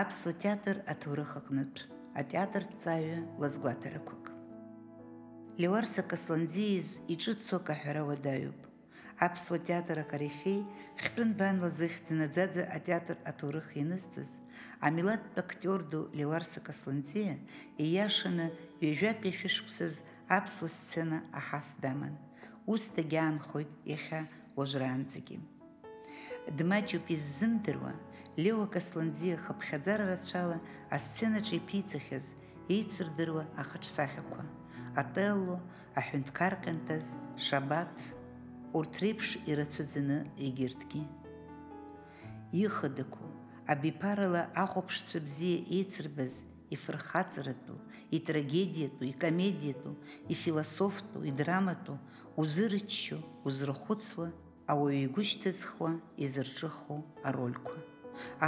аԥсуа 0.00 0.32
театр 0.42 0.76
аҭоурых 0.92 1.32
аҟнытә 1.40 1.80
атеатрҭҵааҩы 2.20 3.18
лазгәаҭарақәак 3.40 4.24
леуарса 5.60 6.02
касланӡииз 6.10 6.88
иҿыцу 7.12 7.56
акаҳәара 7.58 8.02
уадаҩуп 8.08 8.60
аԥсуа 9.26 9.58
театр 9.68 9.96
акорифеи 10.04 10.60
хьтәын 11.02 11.30
банла 11.38 11.70
зыхьӡ 11.78 12.06
наӡаӡа 12.20 12.62
атеатр 12.76 13.16
аҭоурых 13.30 13.68
ианызҵаз 13.78 14.30
амилаттә 14.86 15.30
актиор 15.42 15.82
ду 15.90 16.00
леуарса 16.18 16.60
касланӡиа 16.66 17.34
ииашаны 17.84 18.46
ҩажәатәи 18.82 19.36
шәышықәсаз 19.38 19.94
аԥсуа 20.36 20.68
сцена 20.76 21.18
аҳас 21.38 21.68
даман. 21.82 22.14
Ус 22.72 22.82
дагьаанхоит 22.96 23.70
иахьа 23.92 24.20
уажәраанӡагьы 24.56 25.38
дмаҷуп 26.58 27.06
иззымдыруа 27.14 27.92
Леуа 28.42 28.66
Касланӡиа 28.74 29.36
хыԥхьаӡара 29.44 30.04
рацәала 30.10 30.58
асценаҿы 30.96 31.54
иԥиҵахьаз 31.58 32.26
еицырдыруа 32.74 33.44
ахаҿсахьақәа 33.60 34.42
Ателло, 35.00 35.56
аҳәынҭқар 35.98 36.54
ҟьантаз, 36.62 37.06
Шабаҭ, 37.44 37.96
урҭ 38.76 38.94
реиԥш 39.02 39.28
ирацәыӡаны 39.50 40.18
егьырҭгьы. 40.46 41.02
Ихадақәоу, 42.64 43.32
абиԥарала 43.72 44.42
ахәаԥшцәа 44.62 45.18
бзиа 45.26 45.58
еицырбаз 45.76 46.34
ифырхаҵаратәу, 46.74 47.78
итрагедиатәу, 48.16 49.04
икомедиатәу, 49.12 49.94
ифилософтәу, 50.34 51.20
идраматәу, 51.30 51.96
узырччо, 52.40 53.18
узырхәыцуа, 53.46 54.28
ауаҩ 54.70 54.96
игәы 55.04 55.22
шьҭызхуа, 55.28 55.90
изырҿыхо 56.24 56.96
арольқәа 57.28 57.95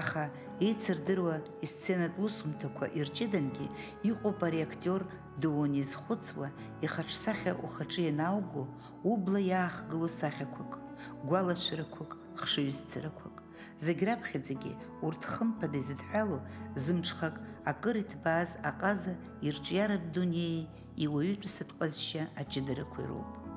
аха 0.01 0.31
еицырдыруа 0.67 1.37
исценатә 1.67 2.19
усумҭақәа 2.25 2.87
ирҷыдангьы 2.99 3.67
иҟоуп 4.11 4.41
ари 4.47 4.61
актиор 4.67 5.03
дуун 5.41 5.73
изхәыцуа 5.83 6.49
ихаҿсахьа 6.85 7.53
ухаҿы 7.65 8.03
ианауго 8.05 8.63
убла 9.11 9.41
иаахгыло 9.51 10.09
сахьақәак, 10.19 10.73
гәалашәарақәак, 11.29 12.11
хшыҩзцарақәак. 12.41 13.37
Зегь 13.85 14.03
раԥхьаӡагьы 14.09 14.73
урҭ 15.07 15.23
хымԥада 15.33 15.79
изыдҳәалоу 15.81 16.41
зымҽхак 16.85 17.37
акыр 17.71 17.97
иҭбааз 18.03 18.51
аҟаза 18.71 19.15
ирҿиаратә 19.47 20.11
дунеии 20.15 20.69
иуаҩытәысатә 21.05 21.75
ҟазшьа 21.79 22.23
аҷыдарақәа 22.41 23.01
ироуп. 23.05 23.48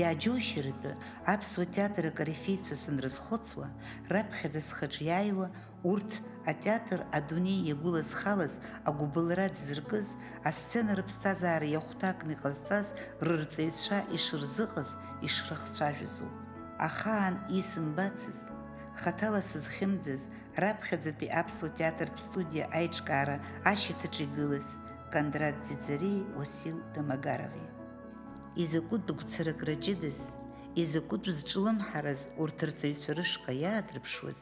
Иааџьоушьаратәы 0.00 0.92
аԥсуа 1.32 1.66
театр 1.76 2.04
акорифеицәа 2.06 2.76
санрызхәыцуа, 2.82 3.66
раԥхьаӡа 4.12 4.60
иааиуа 5.08 5.48
урҭ 5.90 6.10
атеатр 6.52 7.00
адунеи 7.18 7.60
иагәылазхалаз 7.68 8.54
агәыбылра 8.88 9.48
дзыркыз, 9.54 10.08
асцена 10.48 10.94
рыԥсҭазаара 10.98 11.68
иахәҭакны 11.70 12.32
иҟазҵаз 12.34 12.88
рырҵаҩцәа 13.26 13.98
ишырзыҟаз, 14.16 14.90
ишрыхцәажәазоуп. 15.26 16.34
Ахаан 16.86 17.34
исымбацыз, 17.58 18.38
хаҭала 19.00 19.42
сызхьымӡаз, 19.50 20.22
раԥхьаӡатәи 20.62 21.32
аԥсуа 21.40 21.68
театртә 21.78 22.20
студиа 22.24 22.64
аиҿкаара 22.76 23.36
ашьаҭаҿы 23.70 24.24
игылаз 24.26 24.68
Кондрат 25.12 25.60
Уасил 26.36 26.78
изакәытә 28.56 29.12
гәцаракра 29.18 29.74
ҷыдаз, 29.84 30.20
изакәытә 30.82 31.30
зҿлымҳараз 31.38 32.20
урҭ 32.42 32.58
рҵаҩцәа 32.68 33.12
рышҟа 33.18 33.52
иаадрыԥшуаз, 33.62 34.40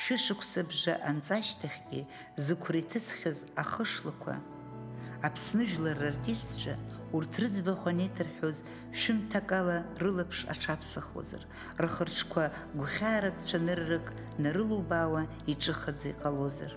шәышықәса 0.00 0.62
бжа 0.68 0.94
анҵашьҭахьгьы 1.08 2.00
зықәра 2.44 2.78
иҭысхьаз 2.82 3.38
ахышлақәа, 3.62 4.34
Аԥсны 5.26 5.64
жәлар 5.70 5.98
рартистцәа 6.04 6.74
урҭ 7.16 7.32
рыӡбахә 7.40 7.86
анеиҭарҳәоз 7.90 8.58
шәымҭакала 9.00 9.78
рылаԥш 10.02 10.38
аҽаԥсахуазар, 10.52 11.42
рхырҿқәа 11.82 12.44
гәхьаарак 12.78 13.36
цәаныррак 13.46 14.06
нарылубаауа 14.42 15.22
иҿыхаӡа 15.52 16.08
иҟалозар. 16.12 16.72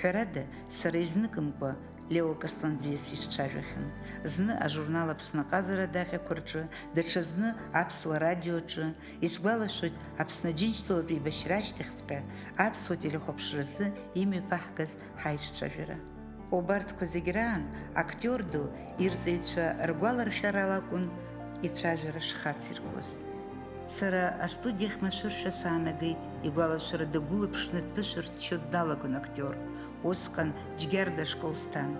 Ҳәарада, 0.00 0.44
сара 0.78 0.98
изныкымкәа 1.06 1.70
Лео 2.10 2.34
Касланӡиас 2.42 3.06
ишцәажәахьан. 3.14 3.86
Зны 4.24 4.54
ажурнал 4.64 5.08
Аԥсны 5.10 5.42
аҟазара 5.44 5.84
адаҟьақәа 5.88 6.34
рҿы, 6.38 6.62
даҽазны 6.94 7.48
аԥсуа 7.80 8.16
радиоаҿы, 8.26 8.86
исгәалашәоит 9.26 9.94
Аԥсны 10.22 10.48
Аџьынџьтәылатә 10.52 11.12
еибашьра 11.14 11.56
ашьҭахьҵәҟьа 11.60 12.20
аԥсуа 12.66 12.96
телехәаԥшразы 13.00 13.86
имҩаԥаҳгаз 14.20 14.92
ҳаиҿцәажәара. 15.22 15.96
Убарҭқәа 16.56 17.04
зегь 17.12 17.32
раан 17.36 17.62
актиор 18.02 18.42
ду 18.52 18.64
ирҵаҩцәа 19.04 19.64
ргәаларшәарала 19.88 20.76
акәын 20.80 21.04
ицәажәара 21.66 22.22
шхациркуаз. 22.28 23.10
Сара 23.96 24.22
астудиахь 24.46 24.98
машәыршәа 25.04 25.52
саанагеит, 25.60 26.20
игәалашәара 26.46 27.06
дагәылаԥшны 27.12 27.80
дԥышәырччо 27.84 28.56
далагон 28.72 29.14
актиор– 29.20 29.56
усҟан 30.02 30.50
џьгьарда 30.80 31.22
ашкол 31.22 31.54
сҭан. 31.54 31.92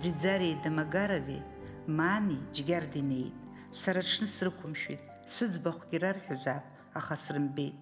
Ӡиӡареи 0.00 0.60
Дамагарови, 0.62 1.40
Маани 1.86 2.38
џьгьарда 2.54 2.98
инеит. 2.98 3.34
Сара 3.72 4.00
аҽны 4.00 4.26
срықәымшәеит, 4.26 5.02
сыӡбахәгьы 5.34 5.98
рарҳәазаап, 5.98 6.64
аха 6.94 7.14
срымбеит. 7.16 7.76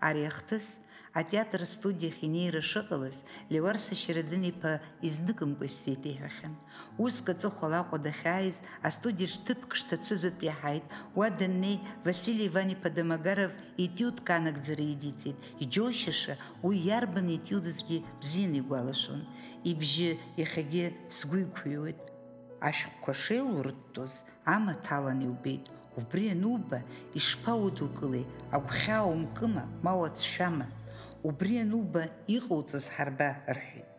Ари 0.00 0.22
атеатр 1.12 1.66
студиахь 1.66 2.22
инеира 2.22 2.60
шыҟалаз 2.60 3.22
Леуарса 3.50 3.94
Шьардын-иԥа 3.94 4.80
изныкымкәа 5.02 5.66
исзеиҭеиҳәахьан. 5.66 6.54
Уск 6.98 7.28
аҵыхәала 7.32 7.78
Аҟәа 7.82 7.98
дахьааиз 7.98 8.58
астудиаҿ 8.88 9.34
ҭыԥк 9.46 9.70
шҭацәызатә 9.78 10.42
иаҳаит, 10.46 10.86
уа 11.16 11.28
даннеи 11.30 11.82
Васили 12.04 12.44
Иван-иԥа 12.48 12.90
Дамагаров 12.96 13.52
етиудк 13.84 14.28
анагӡара 14.30 14.84
идиҵеит. 14.92 15.38
Иџьоушьаша 15.62 16.34
уи 16.62 16.76
иарбан 16.88 17.28
етиудызгьы 17.38 17.98
бзианы 18.20 18.58
игәалашәон. 18.60 19.22
Ибжьы 19.70 20.10
иахьагьы 20.40 20.86
сгәы 21.16 21.38
иқәыҩуеит. 21.44 22.00
Ашәҟәқәа 22.68 23.12
шеилурттоз 23.22 24.12
амаҭ 24.54 24.86
алан 24.96 25.20
иубеит. 25.26 25.66
Убри 25.98 26.30
ануба 26.30 26.78
ишԥаудукылеи, 27.18 28.26
агәхьаа 28.56 29.04
умкыма, 29.12 29.64
ма 29.82 29.92
уацәшәама? 29.98 30.66
Убри 31.28 31.54
ануба 31.64 32.04
иҟоуҵаз 32.36 32.86
ҳарба 32.96 33.30
рҳәеит. 33.56 33.90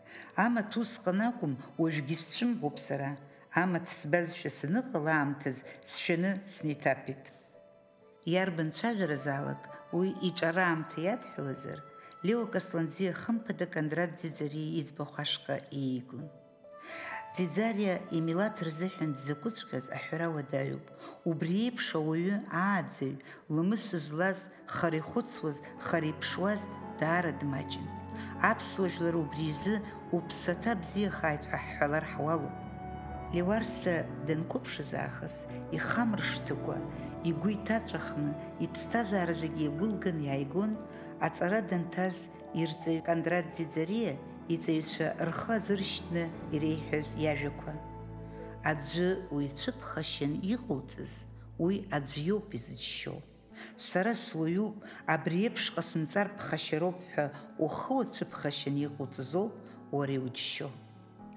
Амаҭ 0.46 0.72
усҟан 0.82 1.20
акәым, 1.30 1.54
уажәгьы 1.82 2.18
сцәымӷуп 2.22 2.78
сара. 2.88 3.12
Амаҭ 3.62 3.86
сбазшәа 4.00 4.52
саныҟала 4.58 5.14
аамҭаз 5.16 5.58
сшәаны 5.90 6.32
снеиҭаԥеит. 6.56 7.24
Иарбан 8.34 8.70
цәажәаразаалак 8.78 9.64
уи 9.98 10.10
иҿараамҭа 10.28 11.00
иадҳәалазар, 11.02 11.80
Лео 12.26 12.46
Касланӡиа 12.54 13.14
хымԥада 13.22 13.66
Кондрат 13.74 14.12
Ӡиӡариа 14.20 14.76
иӡбахә 14.80 15.18
ашҟа 15.24 15.56
иигон. 15.82 16.26
Ӡиӡариа 17.36 17.96
имилаҭ 18.18 18.58
рзыҳәан 18.68 19.12
дзакәыҵәҟьаз 19.16 19.86
аҳәара 19.98 20.28
уадаҩуп. 20.34 20.86
Убри 21.30 21.54
еиԥш 21.66 21.88
ауаҩы 22.00 22.36
ааӡаҩ, 22.64 23.16
ламыс 23.56 23.86
злаз, 24.06 24.40
хара 24.76 24.98
ихәыцуаз, 25.02 25.58
хара 25.86 26.08
иԥшуаз 26.12 26.62
даара 27.00 27.32
дмаҷын. 27.40 27.88
Аԥсуа 28.52 28.88
жәлар 28.94 29.16
убри 29.24 29.46
изы 29.54 29.76
уԥсаҭа 30.16 30.74
бзиахааит 30.82 31.44
ҳәа 31.50 31.60
ҳҳәалар 31.66 32.06
ҳуалуп. 32.14 32.56
Леуарса 33.34 33.96
данқәыԥшыз 34.28 34.92
аахыс 35.04 35.36
ихамыршҭыкәа, 35.78 36.78
игәы 37.30 37.50
иҭаҵәахны, 37.58 38.32
иԥсҭазаара 38.66 39.34
зегьы 39.42 39.62
иагәылган 39.64 40.18
иааигон, 40.28 40.72
аҵара 41.26 41.60
данҭаз 41.70 42.18
ирҵаҩ 42.62 43.00
Кондрат 43.08 43.46
Ӡиӡариа 43.56 44.14
иҵаҩцәа 44.54 45.08
рхы 45.28 45.54
азыршьҭны 45.58 46.24
иреиҳәаз 46.56 47.10
иажәақәа. 47.24 47.74
Аӡәы 48.72 49.10
уицәыԥхашьан 49.34 50.34
иҟоуҵаз, 50.54 51.14
уи 51.64 51.76
аӡә 51.98 52.18
иоуп 52.28 52.50
изыџьшьо. 52.58 53.16
Сара 53.90 54.14
суаҩуп, 54.26 54.76
абри 55.14 55.38
еиԥш 55.42 55.66
ҟасымҵар 55.74 56.28
ԥхашьароуп 56.38 57.00
ҳәа 57.12 57.26
ухы 57.66 57.94
уцәыԥхашьан 58.02 58.76
иҟоуҵазоуп 58.86 59.54
уара 59.96 60.14
иуџьшьо. 60.18 60.70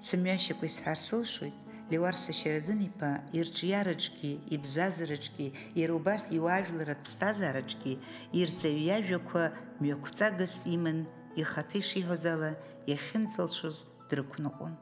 Сымҩашьақәа 0.05 0.65
исҳәар 0.69 0.99
сылшоит, 1.07 1.55
Леуарса 1.91 2.33
Шьардын-иԥа 2.39 3.11
ирҿиараҿгьы, 3.37 4.31
ибзазараҿгьы, 4.55 5.47
иара 5.79 5.93
убас 5.99 6.23
иуаажәларатә 6.37 7.03
ԥсҭазаараҿгьы 7.05 7.93
ирҵаҩ 8.39 8.77
иажәақәа 8.87 9.43
мҩақәҵагас 9.81 10.55
иман 10.75 10.99
ихаҭа 11.41 11.77
ишиҳәоз 11.81 12.23
ала 12.33 12.51
иахьынӡалшоз 12.91 13.77
дрықәныҟәон. 14.09 14.73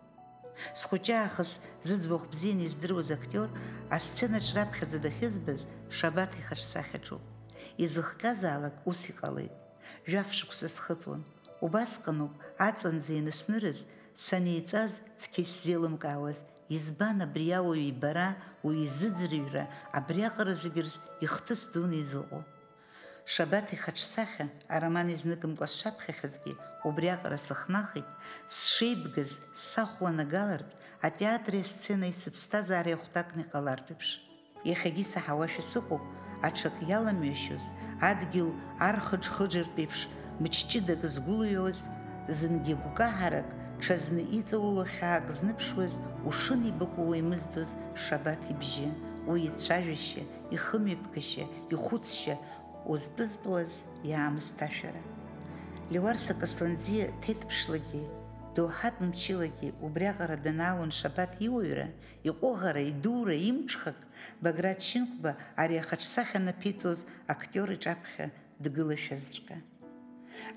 Схәыҷы 0.80 1.14
аахыс 1.18 1.52
зыӡбахә 1.88 2.28
бзианы 2.32 2.64
издыруаз 2.68 3.10
актиор 3.18 3.50
асценаҿ 3.96 4.48
раԥхьаӡа 4.56 5.00
дахьызбаз 5.04 5.62
Шабаҭ 5.98 6.32
ихаҿсахьаҿоуп. 6.40 7.24
Изыхҟьазаалак 7.84 8.76
ус 8.90 9.02
иҟалеит. 9.12 9.54
Жәаф 10.10 10.30
шықәса 10.38 10.68
схыҵуан, 10.76 11.22
Убасҟаноуп 11.66 12.34
аҵанӡа 12.68 13.12
ианыснырыз 13.16 13.80
санеиҵаз 14.26 14.92
цқьа 15.22 15.42
исзеилымкаауаз, 15.46 16.38
избан 16.76 17.18
абри 17.26 17.48
ауаҩ 17.58 17.82
ибара, 17.92 18.30
уи 18.66 18.76
изыӡырҩра 18.86 19.64
абриаҟара 19.98 20.54
зегьырз 20.64 20.94
ихҭыс 21.26 21.62
дуны 21.72 21.98
изыҟоу. 22.04 22.44
Шабаҭ 23.26 23.68
ихаҿсахьа 23.76 24.46
ароман 24.76 25.08
изныкымкәа 25.16 25.68
сшаԥхьахьазгьы 25.72 26.54
убриаҟара 26.88 27.40
сыхнахит, 27.46 28.10
сшеибгаз 28.48 29.32
сахәланагалартә 29.72 30.74
атеатри 31.08 31.60
асценеи 31.66 32.14
сыԥсҭазаара 32.22 32.90
иахәҭакны 32.92 33.42
иҟалартә 33.44 33.92
еиԥш. 33.92 34.10
Иахьагьы 34.70 35.06
саҳауашәа 35.12 35.64
сыҟоуп, 35.72 36.04
аҽак 36.48 36.76
иаламҩашьоз, 36.90 37.66
адгьыл 38.10 38.50
архыџ-хыџыртә 38.88 39.80
еиԥш 39.82 40.00
мчҷыдак 40.44 41.02
згәылҩуаз, 41.14 41.80
зынгьы 42.38 42.76
гәкаҳарак 42.84 43.50
ҽазны 43.84 44.24
иҵауло 44.40 44.86
хьаак 44.94 45.26
зныԥшуаз 45.38 45.94
ушынеибакәу 46.28 47.16
имыздоз 47.22 47.70
Шабаҭ 48.04 48.42
ибжьы, 48.54 48.90
уи 49.30 49.40
ицәажәашьа, 49.48 50.24
ихымҩаԥгашьа, 50.56 51.46
ихәыцшьа 51.74 52.36
узтәызтәуаз 52.92 53.72
иаамысҭашәара. 54.10 55.02
Леуарса 55.92 56.34
Касланӡиа 56.42 57.08
ҭеҭԥшлагьы 57.22 58.04
доуҳатә 58.56 59.02
мчылагьы 59.08 59.70
убриаҟара 59.86 60.38
данаалон 60.46 60.92
Шабаҭ 61.00 61.34
иуаҩра, 61.46 61.88
иҟәыӷара, 62.30 62.82
идура, 62.92 63.36
имҽхак 63.50 64.00
Баграт 64.44 64.80
Шьынқәба 64.88 65.32
ари 65.62 65.76
ахаҿсахьа 65.82 66.40
наԥиҵоз 66.46 67.00
актиор 67.34 67.70
иҿаԥхьа 67.76 68.26
дгылашәазҵәҟьа. 68.64 69.58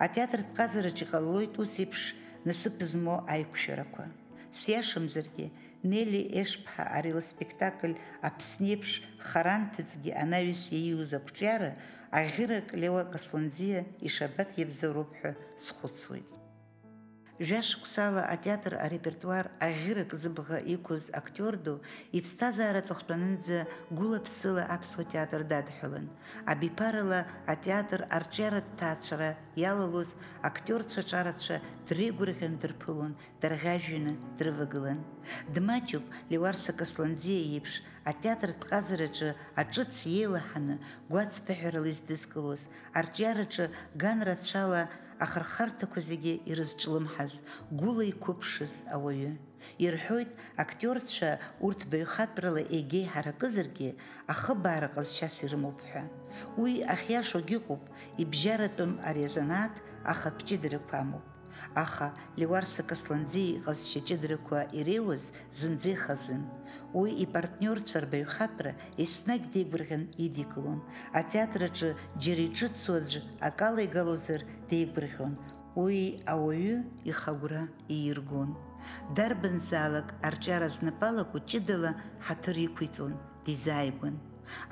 Атеатртә 0.05 0.53
ҟазараҿ 0.57 0.99
иҟаллоит 1.05 1.55
ус 1.63 1.75
еиԥш 1.83 2.03
насыԥ 2.47 2.77
змоу 2.93 3.21
аиқәшәарақәа. 3.33 4.05
Сиашамзаргьы 4.53 5.51
Нели 5.83 6.23
Ешԥҳа 6.43 6.85
ари 6.97 7.13
ласпектакль 7.13 7.95
Аԥсны 8.29 8.67
еиԥш 8.69 8.91
харанҭыҵгьы 9.29 10.13
анаҩс 10.23 10.63
иаиуз 10.73 11.13
ақәҿиара 11.19 11.71
аӷьырак 12.19 12.69
Леуа 12.81 13.05
Касланӡиа 13.13 13.81
ишабаҭ 14.07 14.51
иабзароуп 14.57 15.11
ҳәа 15.19 15.33
схәыцуеит. 15.65 16.29
Жәашықәсала 17.39 18.23
атеатр 18.35 18.75
арепертуар 18.81 19.47
аӷьырак 19.61 20.11
зыбӷа 20.17 20.59
иқәыз 20.75 21.05
ду 21.65 21.75
иԥсҭазаара 22.19 22.81
ҵыхәтәанынӡа 22.87 23.59
гәыла-ԥсыла 23.99 24.65
аԥсуа 24.75 25.05
театр 25.05 25.43
дадҳәалан. 25.45 26.07
Абиԥарала 26.53 27.21
атеатр 27.53 28.01
арҿиаратә 28.17 28.73
ҭаацәара 28.79 29.31
иалалоз 29.63 30.11
актиорцәа 30.49 31.03
ҿарацәа 31.11 31.57
дреигәырӷьан 31.87 32.55
дырԥылон, 32.61 33.13
дарӷьажәҩаны 33.41 34.13
дрывагылан. 34.39 35.01
Дмаҷуп 35.55 36.05
Леуарса 36.31 36.73
Касланӡиа 36.73 37.39
иеиԥш 37.43 37.75
атеатртә 38.11 38.65
ҟазараҿы 38.71 39.31
аҿыц 39.61 39.95
иеилаҳаны 40.09 40.75
гәацԥаҳәарала 41.13 41.89
издызкылоз, 41.93 42.63
арҿиараҿы 42.99 43.67
ганрацәала 44.03 44.83
ахырхарҭақәа 45.25 46.01
зегьы 46.11 46.35
ирызҿлымҳаз, 46.51 47.35
гәыла 47.81 48.05
иқәыԥшыз 48.13 48.75
ауаҩы. 48.95 49.33
Ирҳәоит, 49.85 50.31
актиорцәа 50.63 51.31
урҭ 51.67 51.81
баҩхатәрала 51.91 52.63
егьа 52.79 53.01
иҳаракызаргьы, 53.03 53.91
ахыбаара 54.33 54.89
ҟазшьас 54.95 55.37
ирымоуп 55.45 55.79
ҳәа. 55.89 56.05
Уи 56.61 56.73
ахьиашоугьы 56.95 57.57
ыҟоуп, 57.61 57.83
ибжьаратәым 58.23 58.93
ари 59.09 59.23
азанааҭ 59.29 59.75
ахатә 60.13 60.43
ҷыдарақәа 60.49 60.97
амоуп. 61.03 61.36
Аха 61.75 62.07
Леуарса 62.39 62.83
Касланӡиа 62.91 63.55
иҟазшьа 63.57 64.01
ҷыдарақәа 64.07 64.59
иреиуаз 64.79 65.25
зынӡа 65.59 65.91
ихазын. 65.95 66.43
Уи 66.99 67.11
ипартниорцәа 67.25 67.99
рбаҩхатәра 68.05 68.73
еснагь 69.05 69.47
деигәырӷьан 69.53 70.05
идикылон. 70.25 70.81
Атеатр 71.21 71.63
аҿы 71.69 71.91
џьара 72.23 72.43
иҿыцу 72.49 72.93
аӡә 72.99 73.19
акала 73.49 73.81
игалозар 73.87 74.41
деигәырӷьон. 74.69 75.35
Уи 75.83 76.01
ауаҩы 76.33 76.77
ихагәра 77.11 77.63
ииргон. 77.97 78.51
Дарбанзаалак 79.17 80.09
арҿиара 80.29 80.69
знапалақәо 80.77 81.39
ҷыдала 81.51 81.91
ҳаҭыр 82.27 82.57
иқәиҵон, 82.67 83.13
дизааигәан. 83.45 84.17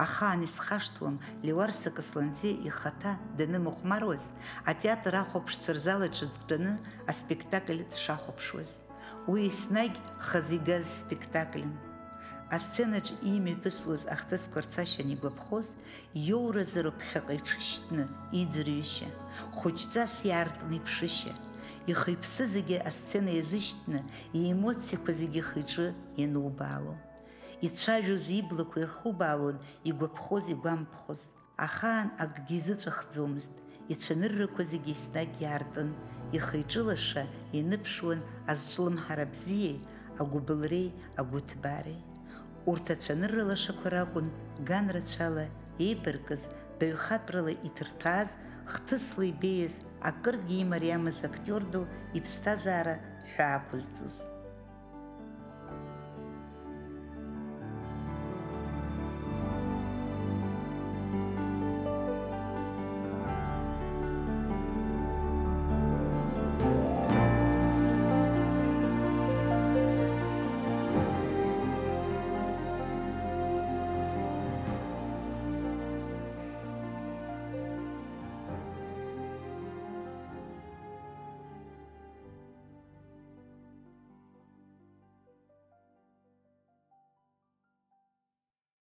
Ахаан 0.05 0.41
исхашҭуам 0.47 1.17
Леуарса 1.47 1.91
Касланӡиа 1.97 2.61
ихаҭа 2.69 3.13
данымыхәмаруаз, 3.37 4.25
атеатр 4.71 5.15
ахәаԥшцәа 5.23 5.73
рзалаҿы 5.77 6.27
дтәаны 6.33 6.73
аспектакль 7.11 7.83
дшахәаԥшуаз. 7.93 8.73
Уи 9.31 9.41
еснагь 9.51 9.99
хазы 10.27 10.57
игаз 10.57 10.87
спектакльын. 11.01 11.73
Асценаҿ 12.57 13.07
имҩаԥысуаз 13.33 14.03
ахҭысқәа 14.15 14.61
рцашьан 14.65 15.09
игәаԥхоз, 15.15 15.69
иоуразароуп 16.27 16.97
ԥхьаҟа 17.01 17.35
иҽышьҭны 17.39 18.05
иӡырҩышьа, 18.41 19.09
хәыҷҵас 19.59 20.15
иаартны 20.29 20.77
иԥшышьа, 20.79 21.35
ихы-иԥсы 21.91 22.45
зегьы 22.55 22.77
асцена 22.91 23.33
иазышьҭны, 23.35 23.99
иемоциақәа 24.39 25.13
зегьы 25.21 25.41
ихы-иҿы 25.43 25.87
ианубаало. 26.21 26.95
Ицәажәоз 27.67 28.27
иблақәа 28.41 28.79
ирхубаалон 28.85 29.57
игәаԥхоз, 29.91 30.45
игәамԥхоз. 30.55 31.21
Ахаан 31.67 32.09
акгьы 32.23 32.57
изыҵәахӡомызт, 32.59 33.55
ицәаныррақәа 33.93 34.63
зегьы 34.71 34.93
еснагь 34.97 35.39
иаартын, 35.41 35.91
ихы-иҿы 36.37 36.83
лаша 36.89 37.25
ианыԥшуан 37.57 38.21
азҿлымҳара 38.51 39.27
бзиеи, 39.33 39.79
агәыбылреи, 40.21 40.89
агәыҭбаареи. 41.21 42.01
Урҭ 42.71 42.87
ацәанырра 42.95 43.43
лашақәа 43.49 43.89
ракәын 43.95 44.29
ганрацәала 44.69 45.47
еибаркыз, 45.87 46.43
баҩхатәрала 46.79 47.53
иҭырҭәааз, 47.69 48.31
хҭысла 48.73 49.25
ибеиаз, 49.33 49.75
акыргьы 50.09 50.57
имариамыз 50.65 51.19
актиор 51.29 51.63
ду 51.73 51.83
иԥсҭазаара 52.19 52.95
ҳәаа 53.33 53.57
ақәызҵоз. 53.59 54.34